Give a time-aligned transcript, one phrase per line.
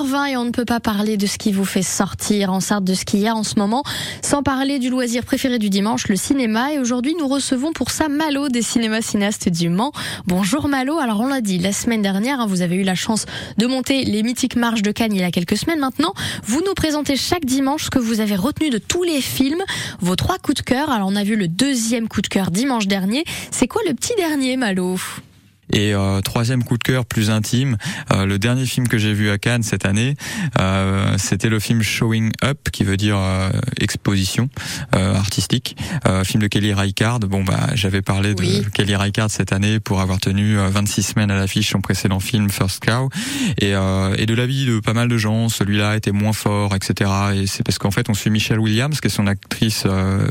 [0.00, 2.84] 8h20 et on ne peut pas parler de ce qui vous fait sortir en Sarthe,
[2.84, 3.82] de ce qu'il y a en ce moment,
[4.22, 6.72] sans parler du loisir préféré du dimanche, le cinéma.
[6.72, 9.92] Et aujourd'hui, nous recevons pour ça Malo des cinémas cinéastes du Mans.
[10.26, 10.98] Bonjour Malo.
[10.98, 13.26] Alors on l'a dit, la semaine dernière, hein, vous avez eu la chance
[13.58, 16.14] de monter les mythiques marches de Cannes il y a quelques semaines maintenant.
[16.44, 19.62] Vous nous présentez chaque dimanche ce que vous avez retenu de tous les films,
[20.00, 20.90] vos trois coups de cœur.
[20.90, 23.24] Alors on a vu le deuxième coup de cœur dimanche dernier.
[23.50, 24.96] C'est quoi le petit dernier Malo?
[25.72, 27.76] Et euh, troisième coup de cœur plus intime,
[28.12, 30.16] euh, le dernier film que j'ai vu à Cannes cette année,
[30.58, 34.48] euh, c'était le film Showing Up, qui veut dire euh, exposition
[34.94, 35.76] euh, artistique,
[36.24, 37.26] film de Kelly Reichardt.
[37.26, 41.36] Bon bah j'avais parlé de Kelly Reichardt cette année pour avoir tenu 26 semaines à
[41.36, 43.08] l'affiche son précédent film First Cow,
[43.58, 47.10] et, et de l'avis de pas mal de gens, celui-là était moins fort, etc.
[47.34, 49.84] Et c'est parce qu'en fait on suit Michelle Williams, qui est son actrice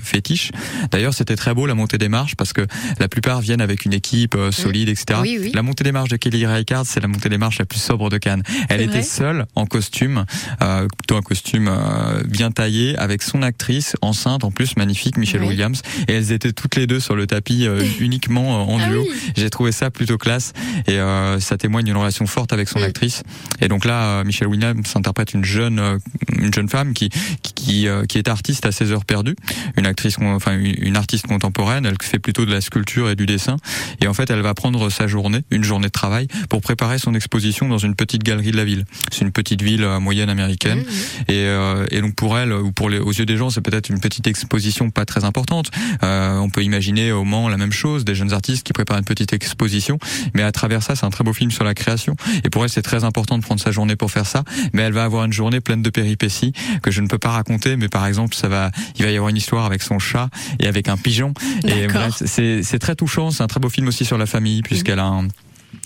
[0.04, 0.52] fétiche.
[0.92, 2.66] D'ailleurs c'était très beau la montée des marches parce que
[3.00, 5.20] la plupart viennent avec une équipe solide, etc.
[5.54, 8.10] La montée des marches de Kelly Reichardt, c'est la montée des marches la plus sobre
[8.10, 8.44] de Cannes.
[8.70, 10.26] Elle était seule en costume,
[10.62, 15.44] euh, plutôt un costume euh, bien taillé, avec son actrice enceinte en plus magnifique, Michelle
[15.44, 18.90] Williams, et elles étaient toutes les deux sur le tapis euh, uniquement euh, en ah
[18.90, 19.06] duo.
[19.36, 20.54] J'ai trouvé ça plutôt classe.
[20.88, 21.00] Et
[21.40, 23.24] ça témoigne d'une relation forte avec son actrice.
[23.62, 26.00] Et donc là, Michelle Williams interprète une jeune
[26.32, 27.10] une jeune femme qui
[27.42, 29.36] qui qui est artiste à ses heures perdues,
[29.78, 31.86] une actrice enfin une artiste contemporaine.
[31.86, 33.58] Elle fait plutôt de la sculpture et du dessin.
[34.02, 37.14] Et en fait, elle va prendre sa journée une journée de travail, pour préparer son
[37.14, 38.86] exposition dans une petite galerie de la ville.
[39.12, 41.32] C'est une petite ville euh, moyenne américaine, mmh.
[41.32, 43.90] et, euh, et, donc pour elle ou pour les, aux yeux des gens, c'est peut-être
[43.90, 45.72] une petite exposition pas très importante.
[46.04, 49.06] Euh, on peut imaginer au Mans la même chose, des jeunes artistes qui préparent une
[49.06, 50.00] petite exposition,
[50.34, 52.16] mais à travers ça, c'est un très beau film sur la création.
[52.44, 54.94] Et pour elle, c'est très important de prendre sa journée pour faire ça, mais elle
[54.94, 58.06] va avoir une journée pleine de péripéties que je ne peux pas raconter, mais par
[58.06, 60.98] exemple, ça va, il va y avoir une histoire avec son chat et avec un
[60.98, 61.34] pigeon.
[61.66, 63.32] Et bref, c'est très touchant.
[63.32, 65.30] C'est un très beau film aussi sur la famille puisqu'elle a um,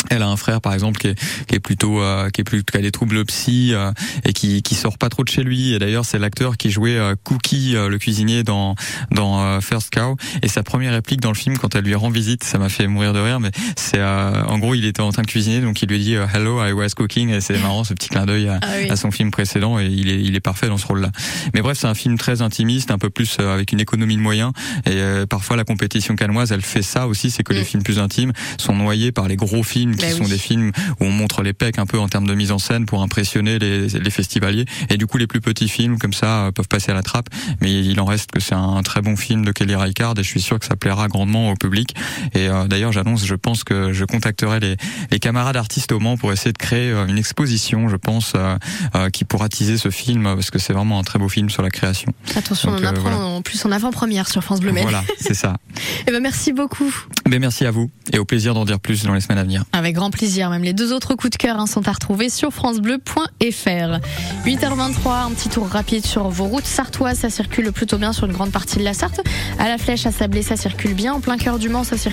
[0.10, 2.64] Elle a un frère par exemple qui est, qui est plutôt euh, qui est plus
[2.64, 3.92] qui a des troubles psy euh,
[4.26, 5.74] et qui qui sort pas trop de chez lui.
[5.74, 8.76] Et d'ailleurs c'est l'acteur qui jouait euh, Cookie le cuisinier dans
[9.12, 10.18] dans First Cow.
[10.42, 12.88] Et sa première réplique dans le film quand elle lui rend visite ça m'a fait
[12.88, 15.90] mourir de rire mais c'est en gros il était en train de cuisiner donc il
[15.90, 17.30] lui dit hello I was cooking.
[17.30, 20.10] Et c'est marrant ce petit clin d'œil à, ah à, son film précédent et il
[20.10, 21.12] est il est parfait dans ce rôle là
[21.54, 24.52] mais bref c'est un film très intimiste un peu plus avec une économie de moyens.
[24.86, 27.66] Et parfois la compétition canoise elle fait ça aussi c'est que les mm.
[27.66, 31.06] films plus intimes sont noyés par les gros films qui bah sont des films où
[31.06, 33.88] on montre les pecs un peu en termes de mise en scène pour impressionner les,
[33.88, 34.66] les festivaliers.
[34.90, 37.30] Et du coup, les plus petits films comme ça euh, peuvent passer à la trappe.
[37.62, 40.28] Mais il en reste que c'est un très bon film de Kelly Reichardt et je
[40.28, 41.96] suis sûr que ça plaira grandement au public.
[42.34, 44.78] Et euh, d'ailleurs, j'annonce, je pense que je contacterai les,
[45.12, 48.34] les camarades artistes au Mans pour essayer de créer euh, une exposition, je pense,
[49.12, 51.70] qui pourra teaser ce film parce que c'est vraiment un très beau film sur la
[51.70, 52.14] création.
[52.36, 55.56] Attention, on apprend en plus en avant-première sur France Bleu Voilà, c'est ça.
[55.76, 56.94] et eh ben merci beaucoup.
[57.28, 59.64] Mais merci à vous et au plaisir d'en dire plus dans les semaines à venir.
[59.84, 60.50] Avec grand plaisir.
[60.50, 64.00] Même les deux autres coups de cœur hein, sont à retrouver sur francebleu.fr.
[64.46, 67.20] 8h23, un petit tour rapide sur vos routes sartoises.
[67.20, 69.20] Ça circule plutôt bien sur une grande partie de la Sarthe.
[69.60, 71.16] À la Flèche, à Sablé, ça circule bien.
[71.16, 72.12] En plein cœur du Mans, ça circule